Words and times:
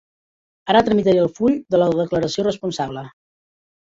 Ara 0.73 0.79
tramitaré 0.87 1.19
el 1.25 1.29
full 1.35 1.59
de 1.75 1.81
la 1.81 1.91
declaració 1.99 2.47
responsable. 2.47 3.03